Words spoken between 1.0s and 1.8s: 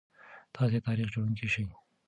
جوړونکي شئ.